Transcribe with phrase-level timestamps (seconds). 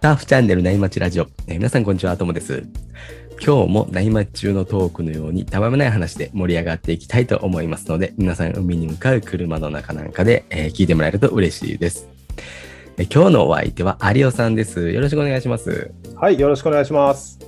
[0.00, 1.26] ターフチャンネル内町ラジオ。
[1.46, 2.64] えー皆さんこんにちは、ともです。
[3.44, 12.08] 今日も内町中のトークのようにたわめない話で盛り上がっていきたいと思いますので、皆さん海に向かう車の中なんかで、えー聞いてもらえると嬉しいです。
[12.96, 14.90] えー今日のお相手は有オさんです。
[14.90, 15.90] よろしくお願いします。
[16.14, 17.38] はい、よろしくお願いします。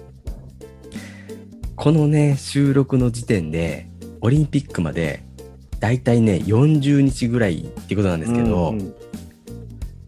[1.75, 3.89] このね、収録の時点で、
[4.21, 5.25] オリンピックまで、
[5.81, 8.95] だいたいね、40日ぐらいってことなんですけど、うん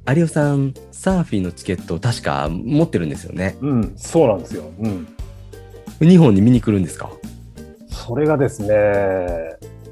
[0.06, 3.58] 有オさん、サーフィンのチケットを確か持ってるんですよね。
[3.60, 4.64] うん、うんそうなんですよ。
[4.80, 5.06] うん。
[6.00, 7.10] 日本に見に来るんですか？
[7.90, 8.74] それがですね、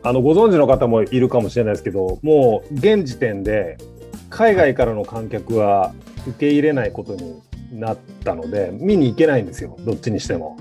[0.03, 3.77] あの、ご存知の方もいるかもしれないですけど、もう現時点で
[4.31, 5.93] 海外からの観客は
[6.27, 7.43] 受け入れないことに
[7.73, 10.57] なったので、見に行けないんですよ、どっちにしても。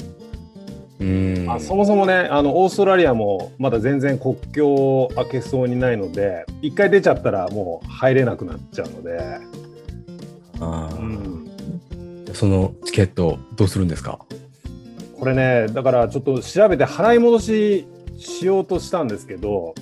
[1.00, 1.50] うーん。
[1.50, 9.40] あそもそもね、あの、オーストラリアもまだ全然国境を開けそうにないので、一回出ちゃったらもう入れなくなっちゃうので、
[10.62, 12.34] あーうん。
[12.34, 14.20] そのチケットどうするんですか？
[15.20, 17.86] これね、だからちょっと調べて払い戻し
[18.18, 19.76] しようとしたんですけど、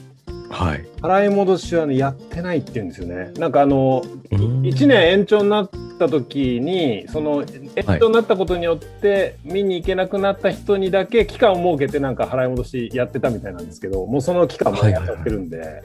[0.50, 0.86] はい。
[1.02, 3.32] 払い戻しはね、やってないって言うんですよね。
[3.38, 7.44] なんかあの、うん1年延長になった時に、その
[7.76, 15.84] 延長になったことによって、見に行けなくなった人にだけ期間を設けて、なんか払い戻しやってたみたいなんですけど、もうその期間もやっちゃってるんで、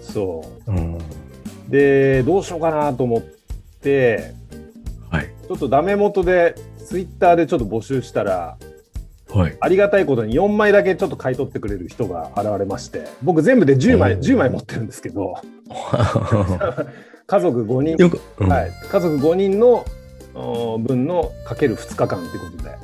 [0.00, 0.98] そうんう。
[1.68, 3.34] で、どうしようかなと思って、
[5.10, 5.26] はい。
[5.46, 6.54] ちょっとダメ元で、
[6.84, 8.56] ツイッターでちょっと募集したら、
[9.30, 9.56] はい。
[9.60, 15.34] ありがたいことに4枚だけちょっと買い取ってくれる人が現れまして、僕全部で10枚、おー10枚持ってるんですけど、
[17.26, 17.96] 家族5人、
[18.38, 19.84] うんはい、家族5人の
[20.34, 22.76] お分のかける2日間ということで、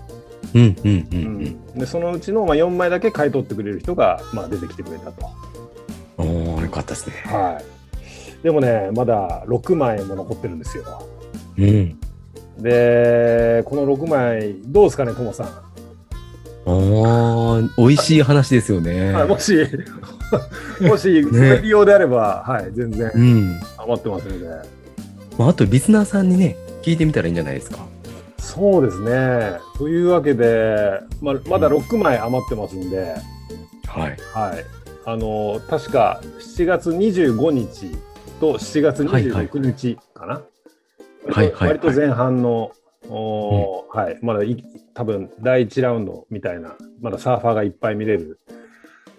[0.54, 5.26] うんうんううんんでそのうちのまあ4枚だけ買い取ってくれる人がまあ出てきてくれたと。
[6.18, 6.26] うん。
[6.26, 7.14] おーよかったですね。
[7.26, 7.64] はい、
[8.42, 10.84] でもね、まだ6枚も残ってるんですよ。
[11.58, 12.00] うん。
[12.58, 15.70] で、この6枚、どうですかね、ともさん。
[16.66, 19.12] おー美味しい話ですよね。
[19.12, 19.56] はい、もし、
[20.80, 23.60] もし、それ利用であれば、はい、全然うん。
[23.78, 24.46] 余ってますので。
[25.38, 27.78] まあ、あと、リスナーさんにね、聞いてみたらいいんじゃないですか。
[28.38, 29.58] そうですね。
[29.78, 33.14] というわけで、まあ、まだ6枚余ってますんで、
[33.86, 34.16] はい。
[34.32, 34.64] はい。
[35.06, 37.90] あの、確か7月25日
[38.40, 40.42] と7月26日かな。
[41.28, 41.68] はいはいはい。
[41.68, 42.72] 割と前半の、
[43.08, 44.64] おーはい、まだい
[44.94, 48.40] 多分第1ラウンドみたいな、まだサーファーがいっぱい見れる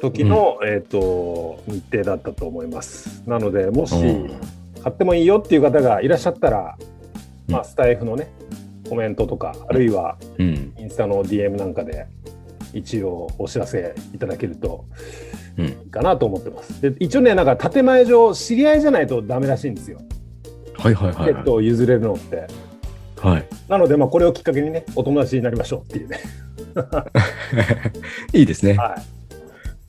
[0.01, 3.23] 時の、えっ、と、日程だったと思います。
[3.27, 4.31] なので、もしうん。
[4.83, 6.75] 買ってもいいよっていう方がいらっしゃったら、
[7.47, 8.31] まあ、うんスタイフのね、
[8.89, 10.73] コメントとか、あるいはうん。
[10.79, 12.07] インスタの DM なんかで
[12.73, 14.85] 一応お知らせいただけると
[15.57, 15.65] うん。
[15.65, 16.81] いいかなと思ってます。
[16.81, 19.99] で一応ね、なんか建前上、知り合いじゃないとダメらしいんですよ。
[20.77, 21.33] はいはいはいはい。
[21.33, 22.47] ペットを譲れるのって。
[23.19, 23.45] はい。
[23.67, 26.19] なので、まあ、これをきっかけにね、お友達になりましょうっていうね。
[28.33, 28.73] いいですね。
[28.73, 28.95] は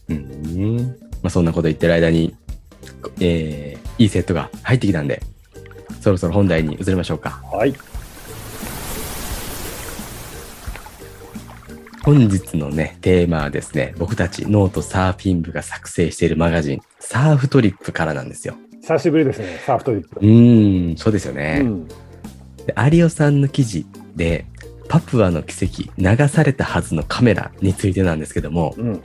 [0.09, 0.13] い。
[0.13, 0.77] うん。
[1.23, 2.35] まあ、そんなこと言ってる間に、
[3.21, 5.23] えー、いいセットが入ってきたんで、
[6.01, 7.43] そろそろ本題に移りましょうか。
[7.51, 7.73] はい。
[12.05, 18.55] 本日のね、テーマはですね、僕たちノートサーフィン部が作成しているマガジン、サーフトリップからなんですよ。
[18.81, 20.19] 久しぶりですね、サーフトリップ。
[20.19, 21.61] うーん、そうですよね。
[21.63, 21.87] うん。
[21.87, 21.95] で
[22.93, 23.87] 有オさんの記事
[24.17, 24.47] で、
[24.89, 29.01] パプアの奇跡、流されたはずのカメラについてなんですけども、うん。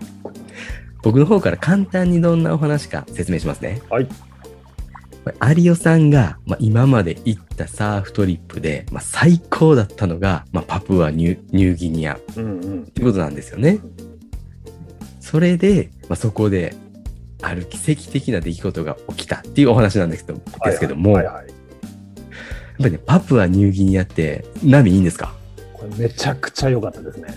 [1.04, 3.80] 僕の方から簡単にどんなお話か説明しますね。
[3.92, 4.08] はい。
[5.56, 12.20] 有オさんが、まあ、今まで行ったサーフトリップで、まあ、最高だったのが、まあ、パプアニューギニアっ。
[12.20, 13.80] ていうことなんですよね。
[15.20, 16.76] それで、まあ、そこで、
[17.42, 21.54] ある奇跡的な出来事が起きたっていうお話なんですけどですけども、やっはいはい。
[22.80, 25.36] ぱりね、パプアニューギニアって波いいんですか？
[25.74, 27.28] これめちゃくちゃ良かったですね。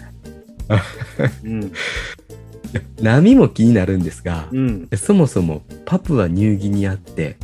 [1.45, 1.73] うん。
[3.03, 4.89] 波も気になるんですが、うん。
[4.97, 7.37] そもそもパプアニューギニアって、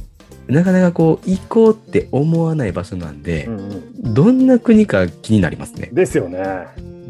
[0.49, 4.15] なかなかこう、行こうって思わない場所なんでう、んうん。
[4.15, 5.91] どんな国か気になりますね。
[5.93, 6.67] ですよね。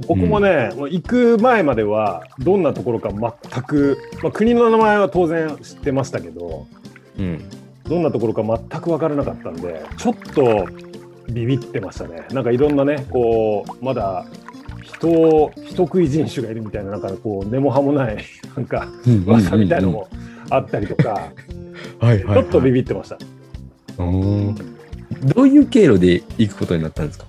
[0.07, 6.67] 僕もね、もう行く前まではどんなところか全く、まあ、国の名前は当然知ってましたけど
[7.19, 7.49] うん。
[7.89, 10.67] どんなところか全く分からなかったんでちょっと
[11.29, 14.27] ビビってましたねなんかいろんなねこうまだ
[14.83, 18.25] 人を人食い人種がいるみたいななんかこう根も葉もない
[18.57, 18.89] なんか
[19.27, 20.09] 噂みたいのも
[20.51, 21.33] あったりとか、
[22.01, 23.19] はいはい、ちょっとビビってました。
[25.35, 27.25] どういう経路で行くことになったんですか？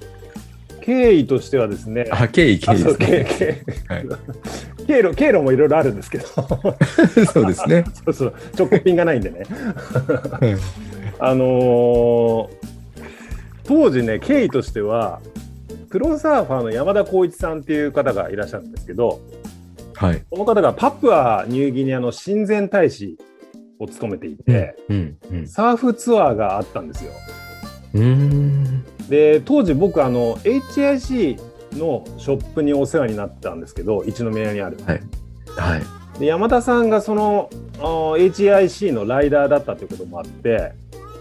[0.81, 3.05] 経緯としてはですね、あ、経緯、経緯ですね。
[3.05, 4.05] 経経はい。
[4.87, 6.25] 経路経路もいろいろあるんですけど。
[7.33, 7.83] そうですね。
[8.05, 8.33] そうそう。
[8.57, 9.43] 直行便がないんでね。
[9.49, 10.55] はい。
[11.19, 12.49] あのー
[13.65, 15.19] 当時ね、経緯としては、
[15.89, 19.19] プロサーファーの山田光一さんっていう方がいらっしゃるんですけど、
[19.95, 20.23] はい。
[20.29, 23.17] この方がパプアニューギニアの親善大使
[23.79, 25.17] を務めていて、うん。
[25.31, 25.47] うん。
[25.47, 27.11] サーフツアーがあったんですよ。
[29.09, 31.39] で、当時僕、あの、HIC
[31.73, 34.77] のショップにお世話になったんですけど、一宮にある。
[34.85, 36.19] はい。
[36.19, 40.73] で、山田さんがその HIC のライダーだったということもあって、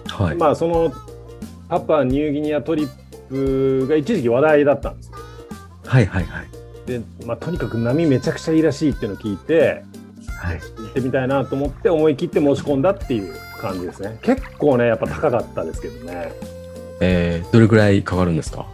[0.09, 0.37] はい。
[0.37, 0.93] まあ、その
[1.69, 2.89] パパニューギニアトリッ
[3.29, 5.11] プが一時期話題だったんです。
[5.85, 6.07] はい。
[6.07, 6.25] はい。
[6.25, 6.47] はい。
[6.87, 9.85] で、まあ、とにかく波めちゃくちゃいいらしいっていうのを聞いて、
[10.47, 10.61] はい。
[10.61, 14.19] 行ってみたいなと思って思い切って申し込んだっていう感じですね。
[14.23, 16.33] 結構ね、やっぱ高かったですけどね。
[17.01, 18.67] えー、どれくらいかかるんですか？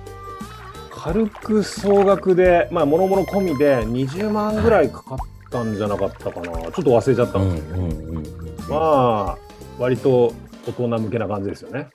[0.91, 5.19] 軽く総額で、まあ、もろもろ込みで20万ぐらいかかっ
[5.51, 6.53] たんじゃなかったかな。
[6.53, 8.23] ちょっと忘れちゃったうんんですけど、うんうん。
[8.69, 9.39] まあ、
[9.79, 10.33] 割と
[10.69, 11.89] 大人向けな感じですよね。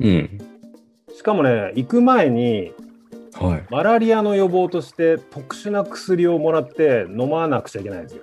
[0.00, 0.38] うん。
[1.14, 2.72] しかもね、行く前に、
[3.38, 3.64] はい。
[3.70, 8.22] マラリアの予防として特殊な薬をもらって飲まなくちゃいけないんですよ。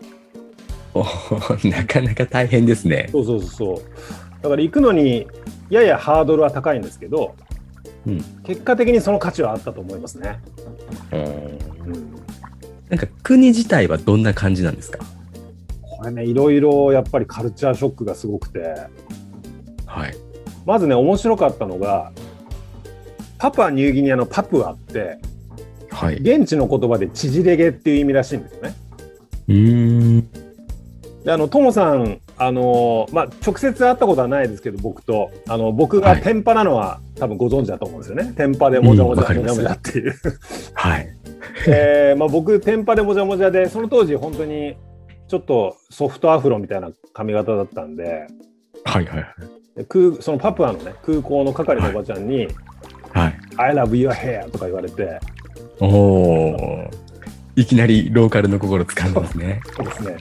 [1.65, 3.09] なかなか大変ですね。
[3.11, 3.77] そうそうそうそう。
[4.41, 5.27] だから行くのに
[5.69, 7.35] ややハードルは高いんですけど、
[8.05, 8.23] うん。
[8.43, 10.39] 結果的にその価値はあったと思いますね。
[11.11, 12.15] うんうん、
[12.89, 14.99] なんか国自体はどんな感じなんですか？
[15.81, 18.59] これね、いろいろやっぱりカルチャーショックがすごくて、
[19.85, 20.15] はい。
[20.65, 22.11] まずね、面白かったのが、
[23.39, 25.17] パパニューギニアのパプアって、
[25.89, 26.15] はい。
[26.17, 28.75] 現地の言葉で縮れ毛っていう意味らしいんですよね。
[29.47, 30.29] うーん。
[31.27, 38.31] で、あの、ともさん、あのまあ、直接会ったことはないですけど、僕と、あの、僕がはい天パなのは、多分ご存知だと思うんですよね。
[38.37, 40.15] 天パでもじゃもじゃ、もじゃもじゃっていう。
[40.73, 41.07] はい。
[41.67, 44.77] えーまあ、僕、天パでもじゃもじゃで、その当時、本当に
[45.27, 48.27] ちょっとソフトアフロみたいな髪型だったんで、
[48.85, 49.25] はいはい
[49.75, 52.47] で空そのパプアのね、空港の係のおばちゃんに、
[53.11, 53.39] はい。
[53.57, 55.19] I love your hair とか言われて、
[55.81, 56.89] おお。
[57.57, 59.61] いきなりローカルの心掴んでますね。
[59.75, 60.17] そうですね。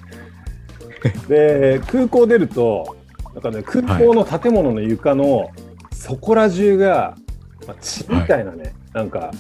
[1.29, 2.97] で、空港出ると、
[3.35, 5.51] なんかね、空港の建物の床の
[5.93, 7.17] そこら中が、
[7.67, 9.31] まあ、血みたいなね、なんか、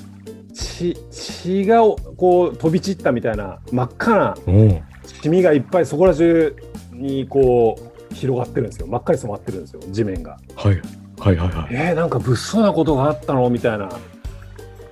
[0.52, 1.80] 血、血が
[2.16, 4.82] こう飛び散ったみたいな真っ赤なおお。
[5.22, 6.56] シミがいっぱいそこら中
[6.92, 7.78] にこ
[8.10, 8.86] う広がってるんですよ。
[8.86, 10.38] 真っ赤に染まってるんですよ、地面が。
[10.56, 10.80] はい。
[11.18, 11.74] はいはいはい。
[11.74, 13.48] えー、なんか物騒なことがあったの？
[13.50, 13.88] みたいな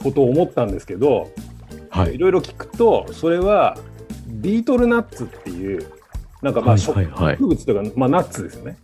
[0.02, 1.30] ことを思ったんですけど、
[1.90, 2.18] はいい。
[2.18, 3.76] ろいろ聞くと、それは
[4.28, 5.86] ビートルナッツっていう、
[6.44, 8.76] なんかまあはい植物とか、まあ、ナッツですよね。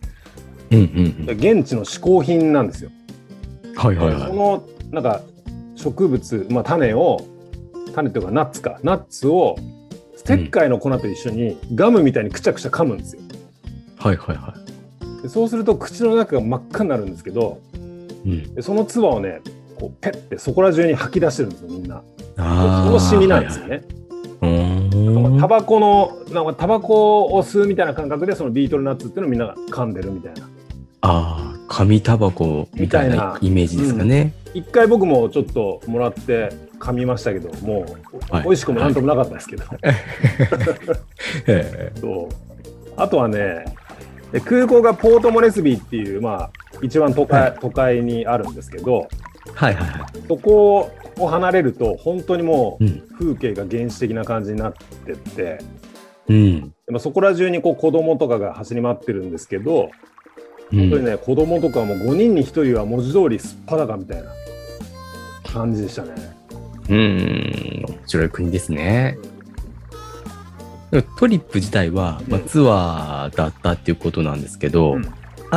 [0.70, 1.36] うんうんうん。
[1.36, 2.90] 現地の嗜好品なんですよ。
[3.76, 4.28] はいはいはい。
[4.28, 5.20] そのなんか
[5.76, 7.20] 植物、まあ、種を、
[7.94, 9.56] 種というかナッツか、ナッツを
[10.16, 13.20] 石灰の粉と一緒にガムみたいにくちゃくちゃ噛むんですよ。
[13.98, 14.54] はいはいは
[15.18, 15.22] い。
[15.22, 17.60] でそうすると口の中が真っ赤になるんですけど、
[18.24, 18.54] うん。
[18.54, 19.42] でその唾をね、
[19.78, 21.96] こうペッてそこら中に吐き出してるんですよ、みんな。
[21.96, 22.02] あ
[22.38, 22.84] あ。
[22.86, 23.82] そのシミなんですよね。
[23.86, 23.99] うーん。
[25.40, 30.48] タバコの、なんかタバコを吸うみたいな感覚で、そのビートルナッツっていうのをみんなが噛んでるみたいな。
[31.02, 34.32] ああ、紙タバコみたいななイメージですかね。
[34.54, 39.64] 一回僕もちょっともらって噛みましたけど、もう、はい美味しくもなんともなかったですけど。
[41.46, 42.50] へ そう
[42.96, 43.64] あとはね、
[44.32, 46.50] で空港がポートモレスビーっていう、まあ、
[46.82, 49.08] 一番都会,、はい都会にあるんですけど、
[49.46, 50.22] えはいはいはい。
[50.28, 52.84] そこを離れると、本当にもう。
[52.84, 55.58] うん風景が原始的な感じになってって、
[56.28, 56.74] うん。
[56.98, 59.90] そこら中にこう子供とかが走り回ってるんですけど、
[60.72, 64.30] うん、本当にね、子供とかも5人に1人は文字通りすっぱだかみたいな
[65.52, 66.12] 感じでしたね。
[66.88, 67.84] うん。
[67.88, 69.18] 面白い国ですね。
[71.18, 75.12] トリップ自体は、まあ、うんツアーだったっていうことなんですけど、うん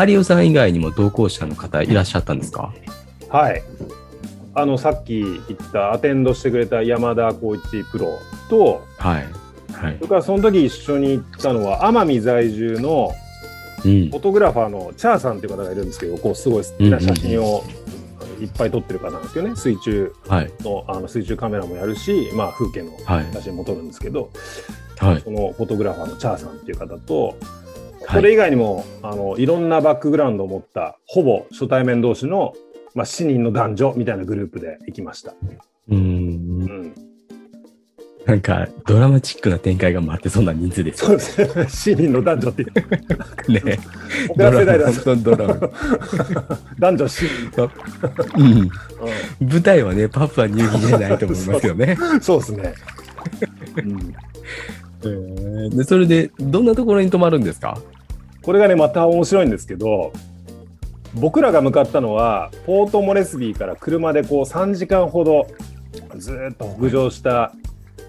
[0.07, 2.73] 有オさん以外にも同行者の方いらっしゃったんですか？
[3.29, 3.63] はい。
[4.55, 8.19] あの、さっき言ったアテンドしてくれた山田光一プロ
[8.49, 9.25] と、はい。
[9.73, 10.03] はいそ。
[10.03, 13.11] れからその時一緒に行ったのは奄美在住の
[13.83, 14.19] うんフォ。
[14.19, 17.63] トグラファーのチャーさんっていう方がいるんですけど、こうすごい素敵な写真を
[18.39, 20.51] いっぱい撮ってる方なんですけどね、水中はい。
[20.61, 23.33] のあの水中カメラもやるし、まあ風景のはい。
[23.33, 24.29] 写真も撮るんですけど、
[24.99, 25.21] はい。
[25.21, 27.35] そのフォトグラファーのチャーさんっていう方と、はい
[28.05, 32.53] それ以外にも、あのいろんなバックグラウンドを持ったほぼ初対面同士の、
[32.95, 35.31] まあ、7人の男女みたいなグループで行きました。
[35.31, 35.35] う。
[35.89, 36.93] うんん、
[38.25, 41.47] なんか、ドラマチックな展開が待ってそうな人数ですそうですね。
[41.63, 43.65] 7人の男女っていう。
[43.65, 43.79] ね。
[44.29, 45.53] 僕ら世代だ本当にドラマ。
[46.79, 47.71] 男女7人。
[48.37, 48.61] うん。
[48.61, 48.69] う
[49.41, 51.97] 舞台はね、パプアニューギニアじゃないと思いますよね。
[52.15, 52.73] ん、そうですね。
[53.77, 54.13] うん
[55.71, 57.77] で、それで、どんなところに泊まるんですか？
[58.41, 60.13] これがね、また面白いんですけど、
[61.15, 65.47] 僕らが向かったのはポートモレスビーから車でこう3時間ほど
[66.17, 67.53] ずーっと北上した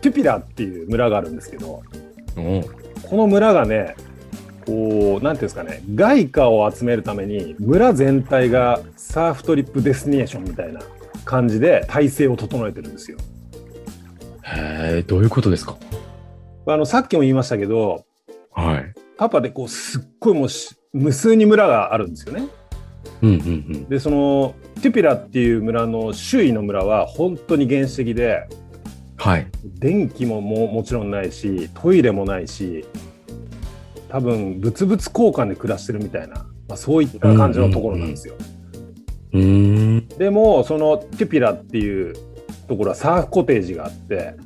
[0.00, 1.82] トゥピラっていう村があるんですけど
[2.36, 2.62] お
[3.02, 3.94] この村がね
[4.66, 10.80] こうなんていうんですかね外貨を集めるために村全体が surf trip destination みたいな
[11.26, 13.18] 感じで体制を整えてるんですよ。
[14.42, 15.76] へえ、どういうことですか？
[16.66, 18.04] あのさっきも言いましたけど
[18.52, 18.94] はい。
[19.16, 22.48] パプアでこうすっごいもうし無数に村があるんですよね。
[23.24, 23.88] うんうんうん。
[23.88, 28.46] でそのトゥピラっていう村の周囲の村は本当に原始的で
[29.16, 29.46] はい。
[29.78, 32.84] 電気もももちろんないしトイレもないし
[34.08, 36.34] 多分物々交換で暮らしてるみたいな、
[36.68, 38.34] まあ、そういった感じのところなんですよ。
[39.32, 39.42] うー
[40.02, 40.08] ん。
[40.08, 42.14] でもそのトゥピラっていう
[42.68, 44.36] ところはサーフコテージがあって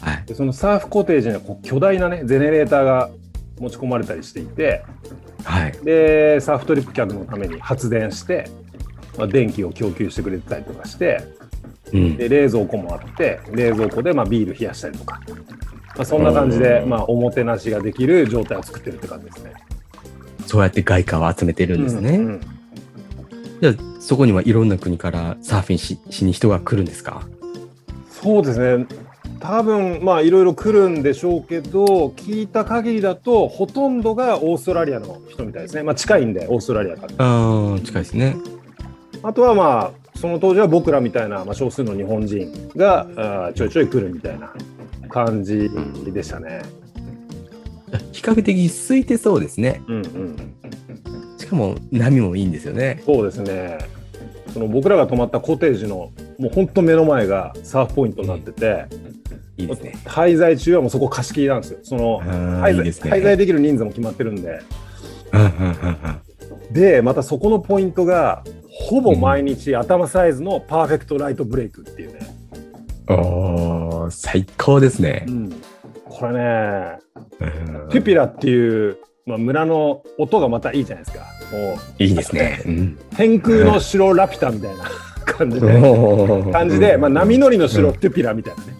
[0.00, 0.24] はい。
[0.26, 3.10] でそのサーフコテージにはこう巨大なねゼネレーターが
[3.58, 4.84] 持ち込まれたりしていて
[5.46, 5.72] はい。
[5.84, 8.50] でサーフトリップ客のために発電して、
[9.16, 11.22] まあ、電気を供給してくれてたりとかして
[11.92, 12.16] うん。
[12.16, 15.20] で冷蔵庫もあって冷蔵庫でまあビール冷やしたりとか、
[15.96, 19.52] まあ、そんな感じでうんまあおもてなしができる状態を作ってるって感じですね。
[20.46, 22.16] そうやって外貨を集めてるんですね。
[22.16, 22.40] うんうん
[23.58, 27.22] じゃあ、そこにはいろんな国からサーフィンししに人が来るんですか？
[28.10, 28.84] そうですね
[29.40, 38.36] 多分まあいろいろ来るんでしょうけど聞いた限りだとほとんどがオーストラリアの人みたいですね、まあ、近いんでオーストラリアからああ、近いですね。
[39.22, 44.52] あとはまあその当時は僕らみたいな、まあ、少数の日本人があーちょいちょい来るみたいな
[45.08, 45.68] 感じ
[46.12, 46.62] でしたね。
[48.12, 49.82] 比較的空いてそうですね。
[49.86, 50.54] うんうん、
[51.38, 53.02] しかも波もいいんですよね。
[53.04, 53.78] そうですね
[54.52, 58.86] その僕らが泊まったコテージのもう本当目の前がサーフポイントになってて、
[59.58, 59.94] いいですね。
[60.04, 61.78] 滞在中はもうそこ貸し切りなんですよ。
[61.82, 62.90] その滞在ね。
[62.90, 64.60] 滞在できる人数も決まってるんで。
[66.70, 72.20] でまたそこのポイントがほぼ毎日頭サイズのパーフェクトライトブレイクっていうね、
[73.08, 75.24] おー、最高ですね。
[75.28, 75.30] う。
[75.30, 75.62] ん、
[76.04, 76.98] これね
[77.40, 77.44] う
[77.86, 77.88] ん。
[77.90, 81.24] テュピラっていう、まあ、村の音がまたいいじゃないですか。
[81.52, 82.62] もういいですね。
[82.66, 82.98] うん。
[83.16, 84.84] 天空の城ラピュタみたいな
[85.24, 85.80] 感じで
[86.52, 87.94] 感じで、まあ、波乗りの城うん。
[87.96, 88.72] テュピラみたいなね、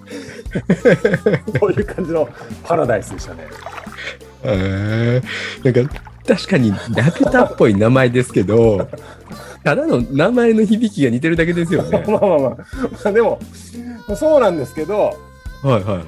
[1.59, 2.29] そういう感じの
[2.65, 3.47] パラダイスでしたね。
[4.43, 5.95] えーなんか
[6.27, 8.89] 確かにラピュタっぽい名前ですけど、
[9.63, 12.05] ただの名前の響きが似てるだけですよね。
[12.09, 12.57] まあまあまあ、ま
[13.05, 13.39] あ、でも
[14.17, 15.17] そうなんですけど
[15.63, 16.05] はいはいはい。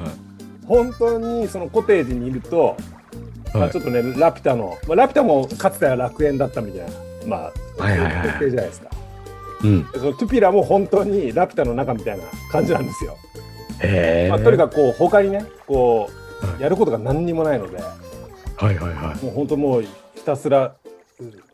[0.66, 2.76] 本当にそのコテージにいると、
[3.54, 6.90] まはいあ、ちょっとねラピュタの、まあ、ラピュタもかつては楽園だったみたいな、
[7.26, 8.88] まあ、はいはいはい設定じゃないですか。
[9.64, 9.90] うん。
[9.92, 13.16] でそのトゥピラも本当にラピュタの中みたいな感じなんですよ。
[14.28, 16.08] まあ、とにかくこう他にねこ
[16.40, 17.76] はうやることが何にもないので。
[17.76, 19.24] はいはいはい。
[19.24, 19.88] もう本当もうひ
[20.24, 20.74] たすら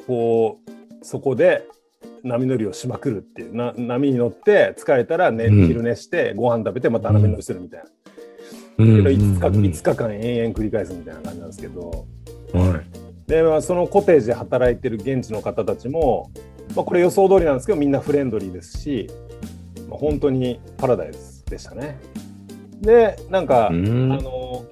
[0.07, 1.67] こうそこで
[2.23, 5.67] 波乗りをしまくるっていうな波に乗って疲れたら、ねうん。
[5.67, 7.87] 昼寝してご飯食べてまた波乗りするみたいな、
[8.79, 8.97] うん。
[8.97, 12.07] けど5日うんうん5日間延々繰り返すみたいな感じなんですけど。
[12.55, 13.05] はい。
[13.27, 16.31] で、まあ、そのコテージで働いてる現地の方たちも、
[16.77, 19.09] まあ、これ予想通りなんですけどみんなフレンドリーですし、
[19.89, 21.99] まあ、本当にパラダイスでしたね。
[22.81, 24.65] でなんか、うんあの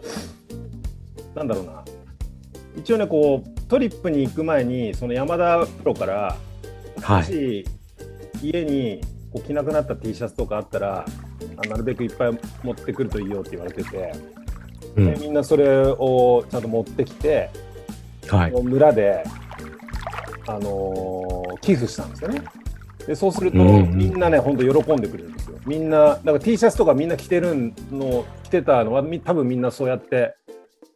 [1.34, 1.82] なんだろうな
[2.76, 6.36] 一応ねこうトリップに行く前にその山田プロから
[7.00, 7.22] はい。
[7.22, 7.64] もし
[8.42, 9.00] 家に
[9.32, 11.06] こう着なくなった T シャツとかあったら
[11.56, 14.12] あなるべくいっぱい持ってくるといいよって言われてて、
[14.96, 17.48] うんでみんなそれをちゃんと持ってきて、
[18.28, 18.50] はい。
[18.50, 19.24] 村で、
[20.46, 22.42] あのー寄付したんですよね。
[23.06, 25.41] でそうすると、みんなね本当喜んでくれるんで。
[25.66, 30.34] みんなだから T シャツとかみんな着てるの着てたのはみ多分みんなそうやって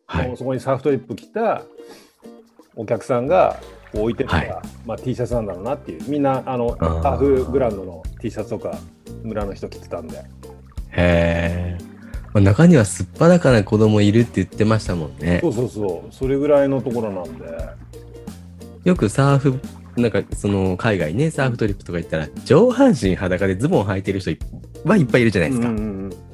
[0.06, 0.36] はい。
[0.36, 1.62] そこにサーフトリップ来た
[2.74, 3.58] お客さんが
[3.92, 4.50] 置いてた、はい
[4.84, 8.78] まあ、T シャツなんだろうなっていうみんなあのあーサーフブランドの T シャツとか
[9.22, 10.22] 村の人着てたんでへ
[10.90, 11.78] え。
[12.32, 15.48] まあ中にはすっぱだかな子供いるって言ってましたもんねそ。
[15.48, 17.44] うそうそうそれぐらいのところなんで
[18.84, 19.58] よくサーフ、
[19.96, 24.38] なんかその海外ね、サーフトリップとか行ったら、上半身裸でズボン履いてる人い
[24.84, 25.68] はいっぱいいるじゃないですか。
[25.68, 26.26] うんうんうん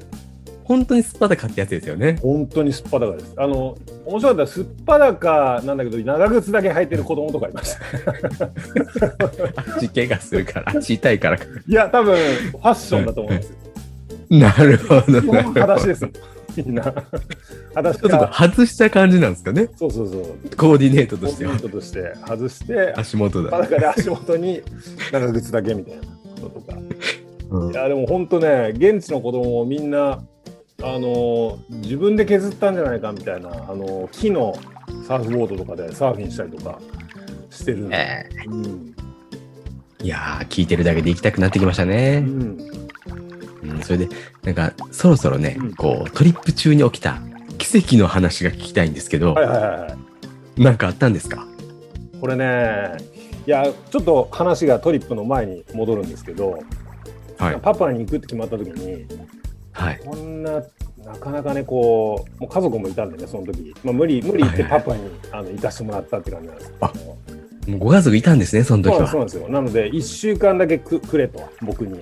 [0.65, 2.17] 本当にすっぱだかってやつですよね。
[2.21, 8.49] 本当にすっぱだかですあの面白かったらすっぱだかなんだけど長靴だけ履いてる子供とかいました
[9.75, 11.45] 足怪我するから、足痛いからか。
[11.67, 13.55] いや多分ファッションだと思うんですよ
[14.39, 15.01] なるほど。
[15.01, 16.09] 基本なるほど裸足です
[16.61, 19.69] もんみんな ちょっとか外した感じなんですかね？
[19.75, 20.55] そうそうそう。
[20.55, 22.21] コーディネートコーディネとしてはー。
[22.21, 22.93] トとして外して。
[22.95, 23.49] 足元だ。
[23.51, 24.61] 裸で足元に
[25.11, 26.01] 長靴だけみたいな
[26.43, 26.77] のとか。
[27.49, 27.71] うん。
[27.71, 30.23] いやでも本当ね現地の子供もみんな
[30.81, 34.55] あの自分で削ったんじゃないかみたいなあの木の
[35.07, 36.79] サーフボードとかでサーフィンしたりとか
[37.49, 38.95] してるえうん、
[40.01, 42.19] いやー、聞いてるだけで行きたくなってきましたうね。
[42.19, 42.57] ん、
[43.63, 44.09] うん、それで、
[44.43, 47.21] なんか、そろそろね、うんこう、トリップ中に起きた
[47.57, 49.97] 奇跡の話が聞きたいんですけど、はいはいはいは
[50.57, 50.63] い。
[50.63, 51.47] なんかあったんですか？
[52.19, 52.97] これね、
[53.47, 56.59] いや、ちょっと話がトリップの前に戻るんですけど、
[57.37, 57.59] はい。
[57.61, 59.05] パパに行くって決まった時に、
[59.71, 59.99] はい。
[60.05, 60.61] こんな、
[61.05, 66.85] なかなかね、こう、もう家族もいたんでね、その時、まあ、無理、無理言ってパパにあの行かしてもらったって感じなんですけど。
[66.85, 66.93] あ
[67.67, 69.07] もうご家族いたんですね、その時は。
[69.07, 69.83] そうなんですそうなんですよ。
[69.83, 72.01] なので、1週間だけくくれと、僕に。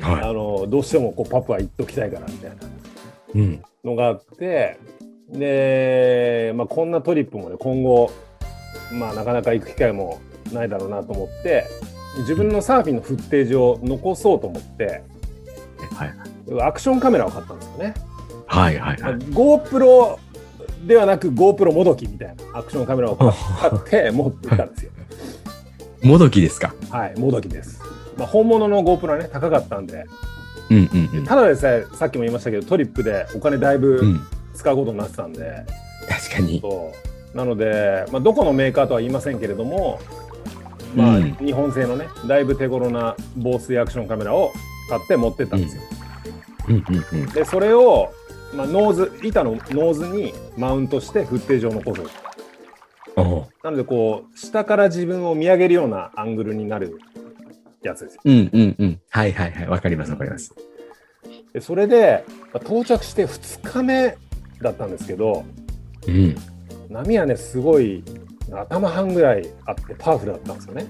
[0.00, 2.58] はあのどうしてもこうパプア行っときたいからみたいない
[3.34, 3.62] うん。
[3.84, 4.78] のがあって、
[5.30, 8.10] で、まあ、こんなトリップもね、今後、
[8.92, 10.20] まあ、なかなか行く機会も
[10.52, 11.64] ないだろうなと思って、
[12.20, 15.02] 自分のサーフィンのフッテージを残そうと思って、
[15.94, 16.62] はい。
[16.62, 17.94] アクションカメラを買ったんですよね。
[18.46, 18.78] はい。
[18.78, 19.00] はい。
[19.02, 19.14] はい。
[19.16, 20.16] GoPro
[20.86, 24.92] ではなく GoPro もどきみたいなアクションカメラを買って 持ってたんですよ。
[26.02, 26.72] もどきですか？
[26.90, 27.80] はい、もどきです。
[28.18, 30.04] まあ、本物の GoPro はね、高かったんで、
[30.70, 30.80] うんう
[31.14, 31.24] んうん。
[31.24, 34.20] ただでさえ、さっきも言いましたけど、トリップでお金だいうぶん。
[34.54, 35.64] 使うことになってたんで、
[36.08, 36.60] 確かに。
[36.60, 36.92] そ
[37.34, 40.00] うなので、まあ、どこのメーカーとは言いませんけれども、
[40.96, 44.52] まあうん日本製のね、だいぶ手頃な防水アクションカメラを
[44.88, 45.82] 買って持ってったんですよ。
[46.68, 47.26] うんうんうん。
[47.30, 48.12] で、それを、
[48.54, 52.02] まあ、ノーズ、板のノーズにマウントしてフッテージを残す。
[53.62, 56.98] なので、こう、下から自分を見上げるようなアングルになる
[57.82, 58.20] やつですよ。
[58.24, 59.00] うんうんうん。
[59.10, 59.68] はいはいはい。
[59.68, 60.54] わかりますわかります。
[61.52, 64.16] でそれで、まあ到着して2日目
[64.60, 65.44] だったんですけど、
[66.06, 66.36] うん。
[66.88, 68.02] 波はね、すごい
[68.50, 70.86] 頭半ぐらいあってパワフルだったんですよね。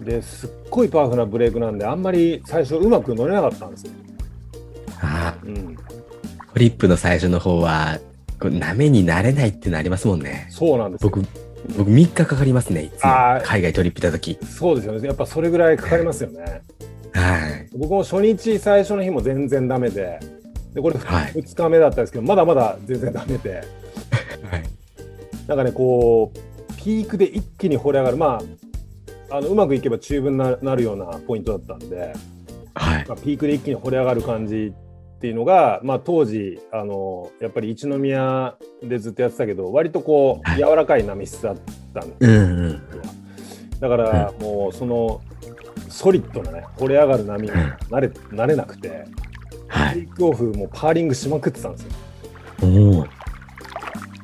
[0.00, 3.92] ですっごいパワフルなブレークなんで、あんまり最初うまく乗れなかったんですよ。
[5.00, 5.82] ああ、うん、ト
[6.56, 7.98] リップの最初の方は、
[8.40, 10.46] こう波になれないってなりますもんね。
[10.50, 11.10] そうなんですよ。
[11.10, 11.26] 僕、
[11.76, 13.10] 僕3日かかりますね、いつも。
[13.44, 14.38] 海外トリップ行った時。
[14.44, 15.06] そうですよね。
[15.06, 16.62] やっぱそれぐらいかかりますよね。
[17.12, 17.68] はい。
[17.76, 20.20] 僕も初日最初の日も全然ダメで、
[20.74, 23.54] でこれはい2日目だったんですけど、まだまだ全然ダメで、
[24.50, 24.62] はい。
[25.46, 28.40] なんかね、こう、ピークで一気に掘り上がる、ま
[29.30, 32.14] あ、あのうまくいけば中分にななるようなポイントだったんで、
[32.74, 33.04] はい。
[33.08, 34.72] まあ、ピークで一気に掘り上がる感じ
[35.18, 41.56] っていうのが、まあ、当時あのやっぱり一宮でずっとやってたけど割とこうはい柔らかい波質だっ
[41.92, 42.82] たんでうんうん。
[43.80, 45.20] だからもうその
[45.88, 47.58] ソリッドなね掘り上がる波にうん
[47.90, 49.06] 慣れ慣れなくて
[49.66, 49.94] はい。
[49.94, 53.06] テイクオフもうパーリングしまくってたんですよ。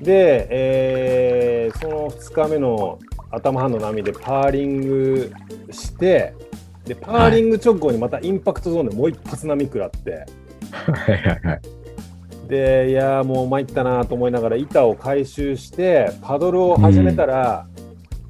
[0.01, 3.01] で、えーその2日目の
[3.33, 5.33] 頭半の波でパーリング
[5.73, 6.35] して
[6.85, 10.25] でパーリング直後にまたインパクトゾーンでもう一発波食らって。
[10.75, 11.61] はいはいはい。
[12.49, 17.67] でいやーもう参ったなと思いながら板を回収してパドルを始めたら、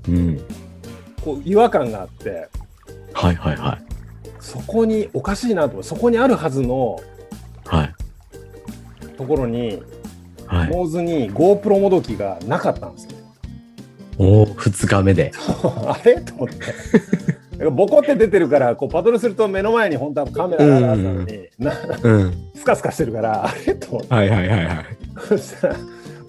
[0.09, 0.41] うん。
[1.23, 2.49] こう違和感があって
[3.13, 3.85] はいはいはい。
[4.39, 7.01] そこにおかしいなと思ってそこにあるはずの
[7.65, 7.95] はい。
[9.17, 9.83] ところに、
[10.47, 10.71] はい。
[10.71, 13.11] ノーズに GoPro もどきがなかったんですよ。
[14.19, 15.33] おお、2日目で。
[15.87, 16.21] あれ？
[16.21, 16.57] と思って。
[17.71, 22.51] ボコって出てるからこうパドルすると目の前に本当はカメラがあるのに、なうん。
[22.55, 24.87] スカスカしてるからあれと思ってはいはいはいはい。
[25.29, 25.77] そしたら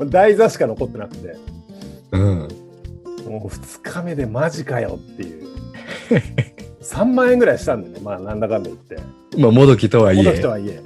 [0.06, 1.36] 台座しか残ってなくて
[2.12, 2.22] うん。
[3.28, 5.48] もう2日目でマジかよっていう
[6.82, 8.98] 3万円ぐらいしたんでねまあなんだかんだ言って
[9.38, 10.24] まあ、もどきとはいえ。
[10.24, 10.82] この人はいえ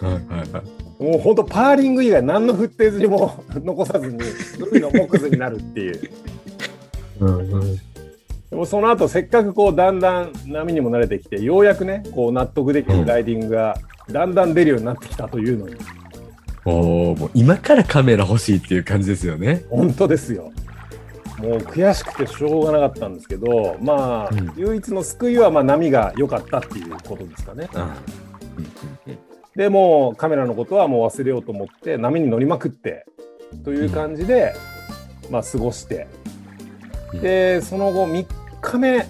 [0.00, 1.02] はいはいはい。
[1.02, 4.18] もう本当パーリング以外何のフッテージにも残さずに
[4.70, 6.10] 海の木図になるっていう
[7.20, 7.78] うんうん。
[8.50, 13.76] でもその後せっかくこうだんだん波にも慣れてきてようやくねこう納得できるライディングが
[14.10, 15.76] だんだん出るようになってきたというのに。
[16.64, 19.64] おお、もう今からカメラ欲しいっていう感じですよね。
[19.70, 20.52] 本当ですよ。
[21.38, 24.52] もう悔しくてしょうがなかったんですけどまあ、うん。
[24.56, 27.68] 唯一の救いはまあ波が良かったっていうことですかね。
[27.74, 27.82] うん。
[27.82, 27.88] うん
[29.56, 33.06] でもうカメラのことはもう忘れようと思って波に乗りまくって
[33.64, 34.54] という感じで、
[35.30, 36.25] まあ過ごしてうん
[37.20, 38.26] でその後3
[38.60, 39.06] 日目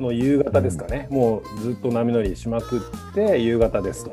[0.00, 4.10] の夕方ですかね、もうずっと波乗りしまくって夕方ですと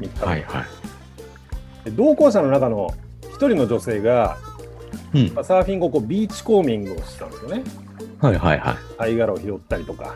[0.00, 1.84] 日目はいはい。
[1.84, 4.38] で同行者の中の1人の女性が、
[5.14, 7.62] うんまあ、サーフィン後こうビーチコーミングをしてたんですよね
[8.18, 8.76] はいはいはい。
[8.98, 10.14] 貝殻を拾ったりとか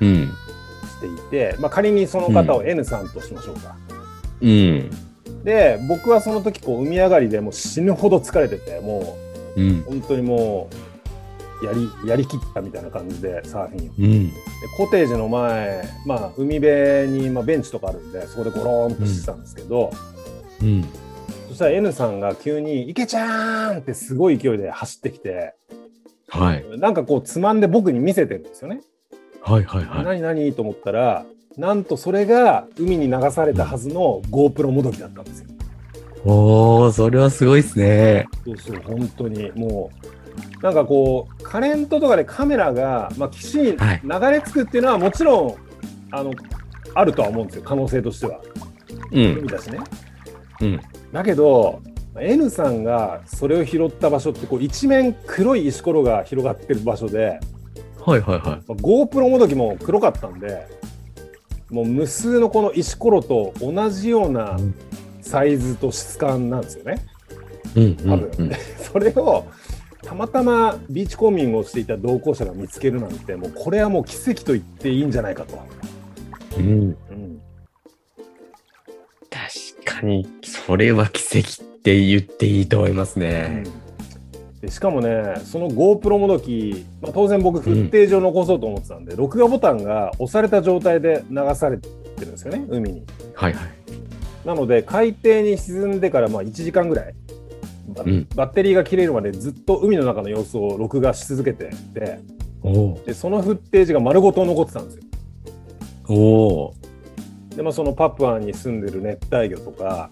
[0.00, 0.26] うん。
[0.26, 3.76] していて、まあ、仮にその方を N さんとしましょうか、
[4.40, 4.90] うん。
[5.44, 9.16] で僕はその時こう海上がりでもう死ぬほど疲れてても
[9.56, 9.82] うんう。
[9.84, 10.87] 本当にもう
[11.62, 14.32] やりやりきったみたいな感じでサーフィンをでうん。
[14.76, 19.90] コテージの前、まあ、海辺にまあベンチとかあるんでそこでゴローンとしてたんですけど、
[20.62, 20.84] うん。
[21.48, 25.54] そしたら N さんが急に「池ちゃん!」ってすごい勢いで走ってきて
[26.28, 26.64] はい。
[26.78, 28.80] なんかこうつまんで僕に見せてるんですよね。
[29.40, 30.04] はいはいはい。
[30.04, 30.52] 何何？
[30.52, 31.24] と思ったら
[31.56, 35.46] なんとそれが海に流されたはずの GoPro もどきだったんですよ。
[36.24, 38.26] おー、それはすごいですね。
[38.44, 40.06] そうそう本当にもう
[40.62, 45.54] なんかこうカレントとかでカメラが、まあ、岸にはい流れ着くっていうのはもちろん
[46.10, 46.32] あの
[46.94, 48.40] あるとは思うんですよ可能性としては
[49.12, 49.38] うん。
[49.38, 49.78] 海だしね。
[50.60, 50.80] うん。
[51.12, 51.80] だけど
[52.18, 57.38] N さんがそれを拾った場所ってこう一面黒い石ころが広がってる場所で、
[58.04, 58.40] はいはいはい。
[58.42, 60.66] まあ GoPro もどきも黒かったんで
[61.70, 64.74] もう無数のこの石ころと同じようなうん
[65.20, 67.06] サイズと質感なんですよね。
[67.76, 68.52] うんうん多分、うん。
[68.78, 69.44] それを
[70.08, 75.58] たまたまビーチコーミングをしていた同行者が見つけるなんてもうこれはもう奇跡と言っていいんじゃないかと。
[76.56, 76.66] うん。
[76.66, 77.40] うん
[79.30, 83.64] 確かに、それは奇跡って言っていいと思いますね。
[84.62, 91.88] でしかもねその GoPro もどき、まあ、当然僕フッテージを残そうと思ってたんで、録画ボタンが押された状態で流されて
[92.20, 93.04] るんですよね海に。
[93.34, 93.68] はいはい。
[94.46, 97.37] なので海底に沈んでからまあ1時間ぐらいバ
[97.96, 102.20] うんバッテリーが切れるまでずっと海の中の様子を録画し続けてて
[103.06, 105.02] でそのフッテージが丸ごと残ってたんですよ。
[106.08, 107.56] おー。
[107.56, 110.10] でまあそのパプアに住んでる熱帯魚とか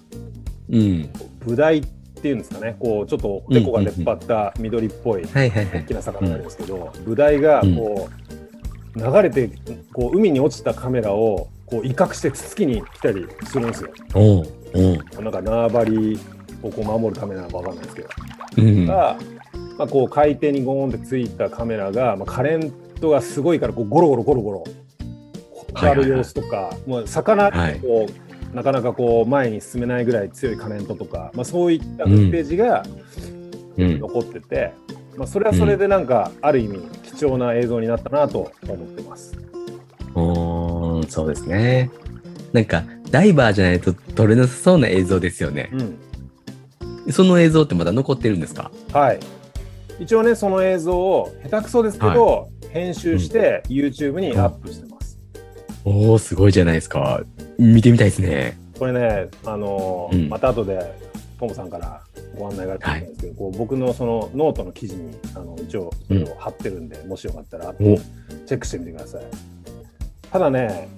[0.70, 1.10] うん。
[1.40, 5.26] ブダイっていうんですかねこうちょっとおでこが出っ張った緑っぽい。
[5.26, 5.50] 大
[5.84, 9.50] きな魚があるんですけど、ブダイがこう流れて
[9.92, 13.90] こう海に落ちたカメラをこう威嚇してつつきに来たりするんですよ。
[14.14, 16.18] おなんか縄張り
[16.62, 18.08] をこう守るカメラなのかわかんないですけど。
[18.58, 18.86] うん。
[18.86, 19.16] が、
[19.78, 24.64] まあ、こう海底にゴーンってついたカメラが、まあ、カレントがすごいからこうゴロゴロゴロゴロ
[25.74, 32.84] ある様子とか、もう魚はいこう、なかなかこう前に進めないぐらい強いカレントとか、まあ、そういったフッテージが
[33.76, 33.98] うん。
[34.00, 34.72] 残ってて、
[35.16, 39.36] まあ、それはそれでなんかある意味貴重な映像になったなと思ってます。
[40.14, 41.90] おーそうですね。
[42.52, 45.68] なんか、ダイバーじゃないと撮れなさそうな映像ですよね。
[45.72, 45.98] うん、
[47.10, 48.70] その映像ってまだ残ってるんですか？
[48.92, 49.20] はい
[49.98, 55.18] 一応ねその映像を下手くそですけど、編集して YouTube にアップしてます。
[55.84, 57.22] おおすごいじゃないですか。
[57.58, 58.58] 見てみたいですね。
[58.78, 60.78] これね、あのーうんまた後で
[61.38, 62.02] トムさんから
[62.38, 68.00] ご案内があったんですけど、こう僕のそのノートの記事にあの一応それを貼ってるんで、もしよかったらチェ
[68.48, 69.22] ックしてみてください。
[70.30, 70.88] ただね、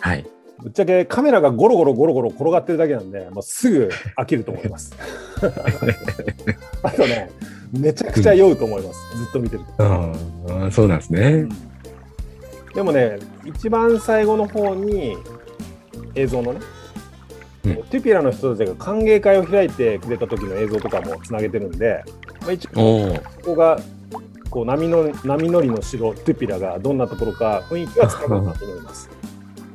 [0.00, 0.26] はい。
[0.62, 4.94] ぶっちゃけカメラがゴロゴロゴロゴロ転がってるだけなんで、もうすぐ飽きると思います。
[6.82, 7.30] あとね、
[7.72, 9.84] めちゃくちゃ酔うと思います、ずっと見てると。
[9.84, 10.12] あ
[10.66, 11.48] あ、そうなんですね。
[12.74, 15.16] でもね、一番最後の方に
[16.14, 16.60] 映像のね、
[17.64, 22.02] うんトゥピラの人たちが歓迎会を開いてくれた時の映像とかもつなげてるんで、
[22.40, 23.14] まあ、一応。
[23.14, 23.78] ここが
[24.48, 29.10] こう波の波乗りの城トゥピラがどんなところか雰囲気はつかむかと思います。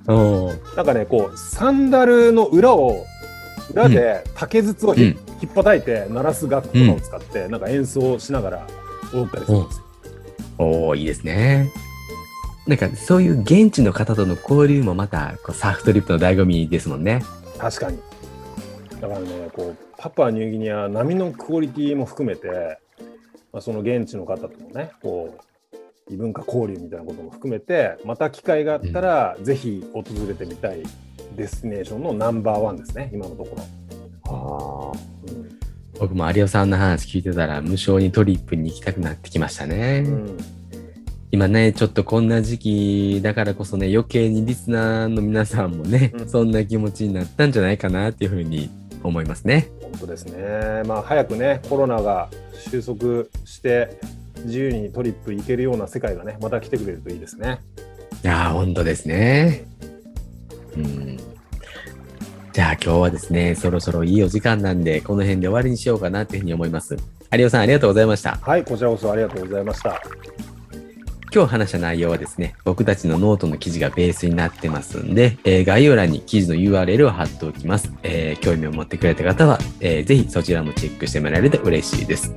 [0.08, 3.06] なんかね、こうサンダルの裏を
[3.72, 8.68] 裏で竹筒をひ、うん引っ叩いて鳴らす楽器とかを使って、なんか演奏しながら
[9.14, 9.84] 踊ったりするんですよ。
[10.58, 11.70] おおいいですね。
[12.66, 17.22] なんか、そういう現地の方との交流もまた、こうサーフトリップの醍醐味ですもんね。
[17.60, 18.00] 確かに。
[19.02, 22.80] だからね、こうパプアニューギニア波のクオリティも含めて、
[23.52, 25.42] まあ、その現地の方とのね、こう
[26.10, 30.84] 異文化交流みたいなことも含めて、また機会があったら、ぜひ訪れてみたい
[31.36, 34.92] デスティネーションのナンバーワンですね、今のところ。
[34.94, 34.98] ああ。
[35.28, 35.56] うん
[35.98, 40.04] 僕も有オさんの話聞いてたら、無性にトリップに行きたくなってきましたね。
[40.06, 40.38] うん
[41.32, 48.70] 今ね、ちょっとこんな時期だからこそね、余計にリスナーの皆さんもね、うんそんな気持ちになったんじゃないかなっていうふうに
[49.04, 49.70] 思いますね。
[49.82, 54.00] 本当ですね、まあ、早くね、コロナが収束して、
[54.46, 57.60] 自由にトリップ行けるような世界がね、また来てくれるといいですね。
[58.24, 59.66] いやー、本当ですね。
[60.76, 61.18] うん。
[62.54, 66.96] じゃあ今日はですね、そろそろいいお時間なんで、この辺で終わりにしようかなっていうふうに思います。
[67.38, 68.38] 有オさんありがとうございました。
[68.42, 70.02] はい、こちらこそありがとうございました。
[71.34, 77.92] 今日話した内容はですね、僕たちのノートの記事がベースになってますんで、えー概要欄に記事の URL を貼っておきます。
[78.04, 82.34] えー興味を持ってくれた方は、えーぜひそちらもチェックしてもらえると嬉しいです。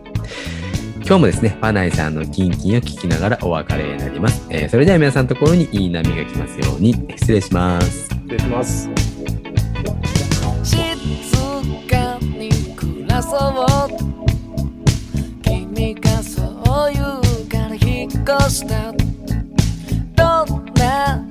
[1.09, 4.47] 今日もですね、パナイさんのキンキンを聞きながらお別れになります。
[4.51, 8.09] えーそれでは皆さんのところにいい波が来ますように、失礼します。
[8.11, 8.91] 失礼します。
[10.63, 10.77] 静
[11.89, 13.67] かに暮らそう
[15.43, 18.93] 君がそう言うから引っ越した
[20.15, 21.27] どんな